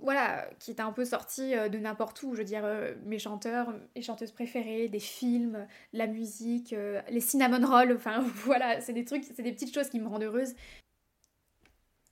voilà, 0.00 0.48
qui 0.58 0.70
étaient 0.70 0.82
un 0.82 0.92
peu 0.92 1.04
sorties 1.04 1.54
euh, 1.54 1.68
de 1.68 1.78
n'importe 1.78 2.22
où, 2.22 2.34
je 2.34 2.38
veux 2.38 2.44
dire, 2.44 2.64
euh, 2.64 2.94
mes 3.04 3.18
chanteurs 3.18 3.74
et 3.94 4.02
chanteuses 4.02 4.32
préférées, 4.32 4.88
des 4.88 5.00
films, 5.00 5.66
la 5.92 6.06
musique, 6.06 6.72
euh, 6.72 7.00
les 7.10 7.20
cinnamon 7.20 7.66
rolls, 7.66 7.92
enfin 7.94 8.20
voilà, 8.44 8.80
c'est 8.80 8.92
des 8.92 9.04
trucs, 9.04 9.24
c'est 9.24 9.42
des 9.42 9.52
petites 9.52 9.74
choses 9.74 9.88
qui 9.88 10.00
me 10.00 10.08
rendent 10.08 10.22
heureuse. 10.22 10.54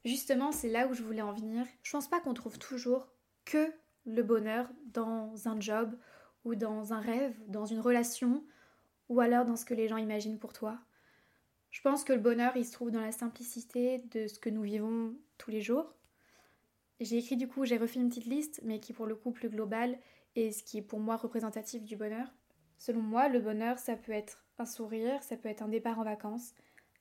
Justement, 0.04 0.52
c'est 0.52 0.68
là 0.68 0.86
où 0.86 0.94
je 0.94 1.02
voulais 1.02 1.22
en 1.22 1.32
venir. 1.32 1.66
Je 1.82 1.90
pense 1.90 2.08
pas 2.08 2.20
qu'on 2.20 2.34
trouve 2.34 2.58
toujours 2.58 3.08
que 3.44 3.72
le 4.04 4.22
bonheur 4.22 4.68
dans 4.92 5.48
un 5.48 5.58
job 5.60 5.96
ou 6.44 6.54
dans 6.54 6.92
un 6.92 7.00
rêve, 7.00 7.34
dans 7.48 7.66
une 7.66 7.80
relation 7.80 8.44
ou 9.08 9.20
alors 9.20 9.44
dans 9.44 9.56
ce 9.56 9.64
que 9.64 9.74
les 9.74 9.88
gens 9.88 9.96
imaginent 9.96 10.38
pour 10.38 10.52
toi. 10.52 10.78
Je 11.70 11.80
pense 11.80 12.04
que 12.04 12.12
le 12.12 12.20
bonheur, 12.20 12.56
il 12.56 12.64
se 12.64 12.72
trouve 12.72 12.90
dans 12.90 13.00
la 13.00 13.12
simplicité 13.12 13.98
de 14.12 14.28
ce 14.28 14.38
que 14.38 14.48
nous 14.48 14.62
vivons 14.62 15.14
tous 15.38 15.50
les 15.50 15.60
jours. 15.60 15.92
J'ai 17.00 17.18
écrit 17.18 17.36
du 17.36 17.46
coup, 17.46 17.64
j'ai 17.64 17.76
refait 17.76 18.00
une 18.00 18.08
petite 18.08 18.24
liste, 18.24 18.60
mais 18.64 18.80
qui 18.80 18.92
pour 18.92 19.06
le 19.06 19.14
coup 19.14 19.30
plus 19.30 19.50
globale 19.50 19.98
et 20.34 20.52
ce 20.52 20.62
qui 20.62 20.78
est 20.78 20.82
pour 20.82 20.98
moi 20.98 21.16
représentatif 21.16 21.84
du 21.84 21.96
bonheur. 21.96 22.32
Selon 22.78 23.02
moi, 23.02 23.28
le 23.28 23.40
bonheur, 23.40 23.78
ça 23.78 23.96
peut 23.96 24.12
être 24.12 24.44
un 24.58 24.66
sourire, 24.66 25.22
ça 25.22 25.36
peut 25.36 25.48
être 25.48 25.62
un 25.62 25.68
départ 25.68 25.98
en 25.98 26.04
vacances, 26.04 26.54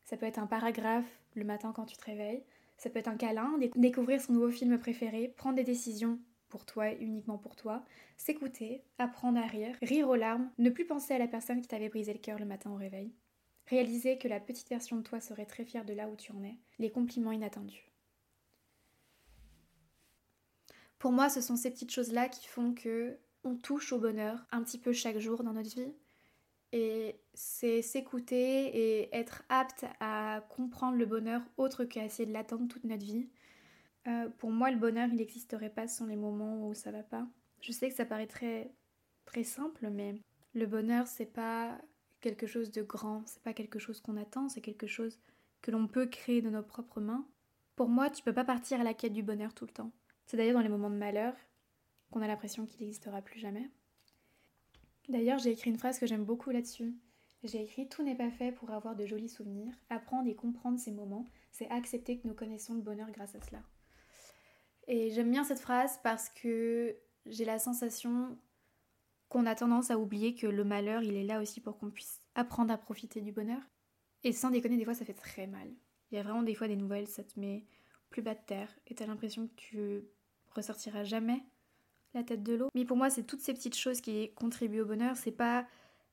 ça 0.04 0.18
peut 0.18 0.26
être 0.26 0.40
un 0.40 0.48
paragraphe 0.48 1.06
le 1.36 1.46
matin 1.46 1.72
quand 1.74 1.86
tu 1.86 1.96
te 1.96 2.06
réveilles, 2.06 2.44
ça 2.78 2.90
peut 2.90 3.00
être 3.00 3.08
un 3.08 3.18
câlin, 3.18 3.58
découvrir 3.76 4.22
son 4.22 4.34
nouveau 4.34 4.52
film 4.52 4.78
préféré, 4.78 5.30
prendre 5.30 5.56
des 5.56 5.64
décisions 5.64 6.20
pour 6.50 6.66
toi 6.66 6.92
et 6.92 6.98
uniquement 7.00 7.38
pour 7.38 7.56
toi, 7.56 7.84
s'écouter, 8.18 8.84
apprendre 8.98 9.40
à 9.40 9.48
rire, 9.48 9.76
rire 9.82 10.10
aux 10.10 10.16
larmes, 10.16 10.50
ne 10.58 10.70
plus 10.70 10.86
penser 10.86 11.14
à 11.14 11.18
la 11.18 11.28
personne 11.28 11.62
qui 11.62 11.68
t'avait 11.68 11.90
brisé 11.90 12.14
le 12.14 12.20
cœur 12.20 12.40
le 12.40 12.46
matin 12.46 12.72
au 12.72 12.76
réveil, 12.76 13.14
réaliser 13.68 14.18
que 14.18 14.28
la 14.28 14.40
petite 14.40 14.70
version 14.70 14.98
de 14.98 15.04
toi 15.04 15.20
serait 15.20 15.46
très 15.46 15.66
fière 15.66 15.86
de 15.86 15.94
là 15.94 16.08
où 16.10 16.16
tu 16.16 16.32
en 16.32 16.44
es, 16.44 16.58
les 16.80 16.92
compliments 16.92 17.32
inattendus. 17.32 17.95
Pour 21.06 21.12
moi, 21.12 21.30
ce 21.30 21.40
sont 21.40 21.56
ces 21.56 21.70
petites 21.70 21.92
choses-là 21.92 22.30
qui 22.30 22.48
font 22.48 22.74
que 22.74 23.20
on 23.44 23.56
touche 23.56 23.94
au 23.94 24.00
bonheur 24.00 24.44
un 24.52 24.64
petit 24.64 24.80
peu 24.80 24.92
chaque 24.92 25.20
jour 25.20 25.44
dans 25.44 25.54
notre 25.54 25.70
vie 25.70 25.94
et 26.72 27.22
c'est 27.36 27.84
s'écouter 27.84 28.76
et 28.76 29.16
être 29.16 29.44
apte 29.50 29.86
à 30.00 30.44
comprendre 30.50 30.98
le 30.98 31.06
bonheur 31.06 31.44
autre 31.58 31.86
qu'à 31.86 32.04
essayer 32.04 32.26
de 32.26 32.34
l'attendre 32.34 32.68
toute 32.68 32.86
notre 32.86 33.06
vie. 33.06 33.30
Euh, 34.08 34.30
pour 34.40 34.50
moi, 34.50 34.72
le 34.72 34.80
bonheur, 34.80 35.08
il 35.10 35.18
n'existerait 35.18 35.70
pas 35.70 35.88
sans 35.88 36.08
les 36.08 36.16
moments 36.16 36.68
où 36.68 36.74
ça 36.74 36.90
va 36.90 37.04
pas. 37.04 37.28
Je 37.62 37.72
sais 37.72 37.88
que 37.88 37.96
ça 37.96 38.06
paraît 38.06 38.26
très, 38.26 38.74
très 39.26 39.44
simple, 39.44 39.92
mais 39.92 40.16
le 40.56 40.66
bonheur, 40.66 41.06
c'est 41.06 41.32
pas 41.32 41.78
quelque 42.20 42.48
chose 42.48 42.72
de 42.72 42.82
grand, 42.82 43.22
c'est 43.28 43.44
pas 43.44 43.54
quelque 43.54 43.78
chose 43.78 44.02
qu'on 44.02 44.18
attend, 44.18 44.50
c'est 44.50 44.62
quelque 44.62 44.88
chose 44.88 45.20
que 45.62 45.70
l'on 45.70 45.86
peut 45.88 46.08
créer 46.08 46.42
de 46.42 46.50
nos 46.50 46.64
propres 46.64 47.00
mains. 47.00 47.28
Pour 47.76 47.90
moi, 47.90 48.10
tu 48.10 48.24
peux 48.24 48.34
pas 48.34 48.44
partir 48.44 48.82
à 48.82 48.84
la 48.84 48.96
quête 48.96 49.14
du 49.14 49.22
bonheur 49.22 49.54
tout 49.54 49.68
le 49.68 49.72
temps. 49.72 49.92
C'est 50.26 50.38
d'ailleurs 50.38 50.56
dans 50.56 50.62
les 50.62 50.70
moments 50.70 50.90
de 50.90 50.96
malheur 50.96 51.36
qu'on 52.12 52.22
a 52.22 52.28
l'impression 52.28 52.66
qu'il 52.66 52.82
n'existera 52.82 53.22
plus 53.22 53.40
jamais. 53.40 53.70
D'ailleurs, 55.10 55.40
j'ai 55.40 55.52
écrit 55.52 55.70
une 55.70 55.78
phrase 55.78 56.00
que 56.00 56.08
j'aime 56.08 56.26
beaucoup 56.26 56.50
là-dessus. 56.50 56.96
J'ai 57.44 57.62
écrit 57.62 57.88
Tout 57.88 58.02
n'est 58.02 58.16
pas 58.16 58.32
fait 58.32 58.52
pour 58.52 58.72
avoir 58.72 58.96
de 58.96 59.06
jolis 59.06 59.30
souvenirs. 59.30 59.74
Apprendre 59.90 60.28
et 60.28 60.36
comprendre 60.36 60.80
ces 60.80 60.92
moments, 60.92 61.26
c'est 61.52 61.70
accepter 61.70 62.18
que 62.18 62.28
nous 62.28 62.34
connaissons 62.34 62.74
le 62.74 62.82
bonheur 62.82 63.12
grâce 63.12 63.36
à 63.36 63.42
cela. 63.42 63.62
Et 64.88 65.12
j'aime 65.12 65.32
bien 65.32 65.44
cette 65.44 65.60
phrase 65.60 66.00
parce 66.04 66.30
que 66.30 66.96
j'ai 67.26 67.46
la 67.46 67.60
sensation 67.60 68.38
qu'on 69.30 69.46
a 69.46 69.56
tendance 69.56 69.92
à 69.92 69.98
oublier 69.98 70.36
que 70.36 70.48
le 70.48 70.64
malheur, 70.64 71.04
il 71.04 71.16
est 71.16 71.24
là 71.24 71.42
aussi 71.42 71.60
pour 71.60 71.78
qu'on 71.78 71.90
puisse 71.90 72.22
apprendre 72.36 72.74
à 72.74 72.78
profiter 72.78 73.22
du 73.22 73.32
bonheur. 73.32 73.62
Et 74.24 74.32
sans 74.32 74.50
déconner, 74.50 74.78
des 74.78 74.86
fois, 74.86 74.96
ça 74.96 75.06
fait 75.06 75.14
très 75.14 75.46
mal. 75.46 75.68
Il 76.12 76.16
y 76.16 76.18
a 76.18 76.24
vraiment 76.24 76.44
des 76.44 76.56
fois 76.56 76.68
des 76.68 76.76
nouvelles, 76.76 77.08
ça 77.08 77.24
te 77.24 77.40
met 77.40 77.66
plus 78.10 78.22
bas 78.22 78.36
de 78.36 78.46
terre 78.46 78.74
et 78.88 78.96
t'as 78.96 79.08
l'impression 79.08 79.48
que 79.48 79.54
tu 79.56 80.04
ressortiras 80.56 81.04
jamais 81.04 81.44
la 82.14 82.24
tête 82.24 82.44
de 82.44 82.56
l'eau. 82.56 82.70
Mais 82.74 82.86
pour 82.86 82.98
moi, 82.98 83.10
c'est 83.10 83.24
toutes 83.24 83.42
ces 83.42 83.54
petites 83.54 83.78
choses 83.78 84.02
qui 84.02 84.32
contribuent 84.34 84.82
au 84.82 84.86
bonheur. 84.86 85.18
C'est 85.18 85.32
pas 85.32 85.66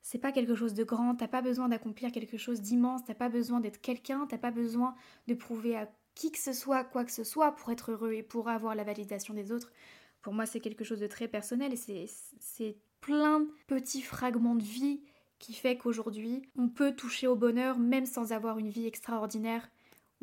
c'est 0.03 0.19
pas 0.19 0.33
quelque 0.33 0.57
chose 0.57 0.75
de 0.75 0.83
grand, 0.83 1.15
t'as 1.15 1.29
pas 1.29 1.43
besoin 1.43 1.69
d'accomplir 1.69 2.11
quelque 2.11 2.37
chose 2.37 2.61
d'immense, 2.61 3.05
t'as 3.05 3.15
pas 3.15 3.29
besoin 3.29 3.61
d'être 3.61 3.81
quelqu'un, 3.81 4.27
t'as 4.29 4.39
pas 4.39 4.51
besoin 4.51 4.97
de 5.29 5.35
prouver 5.35 5.77
à 5.77 5.89
qui 6.17 6.33
que 6.33 6.39
ce 6.39 6.53
soit 6.53 6.83
quoi 6.83 7.05
que 7.05 7.13
ce 7.13 7.23
soit 7.23 7.53
pour 7.53 7.71
être 7.71 7.93
heureux 7.93 8.13
et 8.13 8.25
pour 8.25 8.49
avoir 8.49 8.75
la 8.75 8.83
validation 8.83 9.33
des 9.33 9.53
autres. 9.53 9.73
Pour 10.21 10.35
moi, 10.35 10.45
c'est 10.45 10.61
quelque 10.61 10.85
chose 10.85 11.01
de 11.01 11.07
très 11.07 11.29
personnel 11.29 11.73
et 11.73 12.09
c'est 12.41 12.77
plein 13.01 13.41
de 13.41 13.49
petits 13.69 14.03
fragments 14.03 14.57
de 14.57 14.63
vie 14.63 15.03
qui 15.39 15.55
fait 15.55 15.77
qu'aujourd'hui, 15.77 16.43
on 16.57 16.69
peut 16.69 16.95
toucher 16.95 17.27
au 17.27 17.37
bonheur 17.37 17.79
même 17.79 18.07
sans 18.07 18.33
avoir 18.33 18.59
une 18.59 18.71
vie 18.71 18.87
extraordinaire 18.87 19.69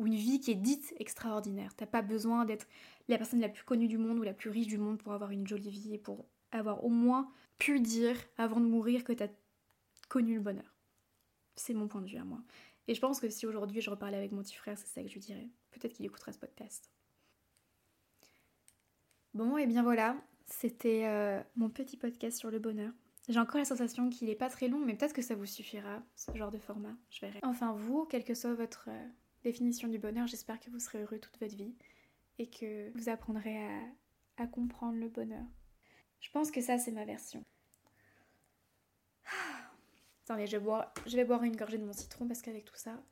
ou 0.00 0.06
une 0.06 0.16
vie 0.16 0.40
qui 0.40 0.50
est 0.50 0.56
dite 0.56 0.94
extraordinaire. 0.98 1.74
T'as 1.76 1.86
pas 1.86 2.02
besoin 2.02 2.46
d'être 2.46 2.66
la 3.06 3.18
personne 3.18 3.38
la 3.38 3.50
plus 3.50 3.64
connue 3.64 3.86
du 3.86 3.98
monde 3.98 4.18
ou 4.18 4.22
la 4.22 4.32
plus 4.32 4.48
riche 4.50 4.66
du 4.66 4.78
monde 4.78 4.98
pour 4.98 5.12
avoir 5.12 5.30
une 5.30 5.46
jolie 5.46 5.70
vie 5.70 5.94
et 5.94 5.98
pour 5.98 6.24
avoir 6.52 6.82
au 6.84 6.88
moins 6.88 7.30
pu 7.58 7.80
dire 7.80 8.16
avant 8.38 8.60
de 8.60 8.66
mourir 8.66 9.04
que 9.04 9.12
tu 9.12 9.22
as 9.22 9.28
connu 10.08 10.34
le 10.34 10.40
bonheur. 10.40 10.74
C'est 11.54 11.74
mon 11.74 11.86
point 11.86 12.00
de 12.00 12.08
vue 12.08 12.16
à 12.16 12.24
moi. 12.24 12.40
Et 12.88 12.94
je 12.94 13.00
pense 13.00 13.20
que 13.20 13.28
si 13.28 13.46
aujourd'hui 13.46 13.82
je 13.82 13.90
reparlais 13.90 14.16
avec 14.16 14.32
mon 14.32 14.42
petit 14.42 14.56
frère, 14.56 14.78
c'est 14.78 14.86
ça 14.86 15.02
que 15.02 15.08
je 15.08 15.14
lui 15.14 15.20
dirais. 15.20 15.48
Peut-être 15.70 15.92
qu'il 15.92 16.06
écoutera 16.06 16.32
ce 16.32 16.38
podcast. 16.38 16.90
Bon, 19.34 19.58
et 19.58 19.66
bien 19.66 19.82
voilà, 19.82 20.16
c'était 20.46 21.04
euh, 21.04 21.40
mon 21.56 21.68
petit 21.68 21.98
podcast 21.98 22.38
sur 22.38 22.50
le 22.50 22.58
bonheur. 22.58 22.92
J'ai 23.28 23.38
encore 23.38 23.58
la 23.58 23.66
sensation 23.66 24.08
qu'il 24.08 24.28
n'est 24.28 24.34
pas 24.34 24.48
très 24.48 24.66
long, 24.66 24.80
mais 24.80 24.94
peut-être 24.94 25.12
que 25.12 25.22
ça 25.22 25.34
vous 25.34 25.46
suffira, 25.46 26.02
ce 26.16 26.34
genre 26.34 26.50
de 26.50 26.58
format. 26.58 26.96
Je 27.10 27.20
verrai. 27.20 27.38
Enfin, 27.42 27.72
vous, 27.74 28.06
quelle 28.06 28.24
que 28.24 28.34
soit 28.34 28.54
votre 28.54 28.86
euh, 28.88 29.08
définition 29.42 29.88
du 29.88 29.98
bonheur, 29.98 30.26
j'espère 30.26 30.60
que 30.60 30.70
vous 30.70 30.78
serez 30.78 31.02
heureux 31.02 31.18
toute 31.18 31.38
votre 31.40 31.56
vie 31.56 31.74
et 32.38 32.48
que 32.48 32.90
vous 32.96 33.08
apprendrez 33.08 33.58
à, 34.36 34.46
comprendre 34.46 34.98
le 34.98 35.08
bonheur. 35.08 35.44
Je 36.20 36.30
pense 36.30 36.50
que 36.50 36.62
ça, 36.62 36.78
c'est 36.78 36.92
ma 36.92 37.04
version. 37.04 37.44
Ah. 39.26 39.70
Attendez, 40.24 40.46
je 40.46 40.56
vais, 40.56 41.24
boire, 41.24 41.42
une 41.44 41.56
gorgée 41.56 41.76
de 41.76 41.84
mon 41.84 41.92
citron 41.92 42.26
parce 42.26 42.40
qu'avec 42.40 42.64
tout 42.64 42.76
ça... 42.76 43.02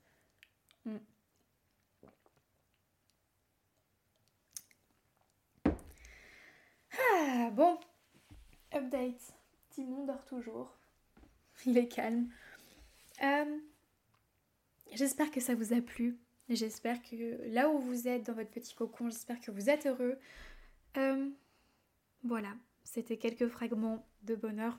Ah, 6.98 7.50
bon, 7.52 7.78
update. 8.74 9.34
Timon 9.70 10.06
dort 10.06 10.24
toujours. 10.24 10.74
Il 11.66 11.76
est 11.76 11.88
calme. 11.88 12.30
Euh, 13.22 13.58
j'espère 14.94 15.30
que 15.30 15.40
ça 15.40 15.54
vous 15.54 15.72
a 15.72 15.80
plu. 15.80 16.18
J'espère 16.48 17.02
que 17.02 17.46
là 17.52 17.68
où 17.68 17.78
vous 17.78 18.08
êtes 18.08 18.26
dans 18.26 18.32
votre 18.32 18.50
petit 18.50 18.74
cocon, 18.74 19.10
j'espère 19.10 19.40
que 19.40 19.50
vous 19.50 19.68
êtes 19.68 19.86
heureux. 19.86 20.16
Euh, 20.96 21.28
voilà, 22.24 22.54
c'était 22.84 23.18
quelques 23.18 23.48
fragments 23.48 24.06
de 24.22 24.34
bonheur 24.34 24.78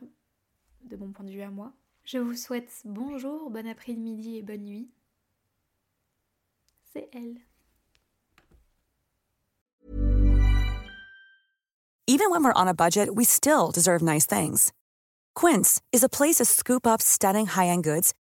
de 0.84 0.96
mon 0.96 1.12
point 1.12 1.26
de 1.26 1.32
vue 1.32 1.42
à 1.42 1.52
moi. 1.52 1.74
Je 2.04 2.18
vous 2.18 2.36
souhaite 2.36 2.72
bonjour, 2.86 3.52
bon 3.52 3.68
après-midi 3.68 4.38
et 4.38 4.42
bonne 4.42 4.64
nuit. 4.64 4.90
C'est 6.92 7.10
elle. 7.14 7.38
Even 12.08 12.32
when 12.32 12.44
we're 12.44 12.54
on 12.56 12.68
a 12.68 12.74
budget, 12.74 13.14
we 13.14 13.24
still 13.24 13.72
deserve 13.72 14.02
nice 14.02 14.26
things. 14.26 14.72
Quince 15.36 15.80
is 15.92 16.04
a 16.04 16.10
place 16.10 16.38
to 16.38 16.46
scoop 16.46 16.88
up 16.88 17.02
stunning 17.02 17.46
high-end 17.46 17.84
goods 17.84 18.16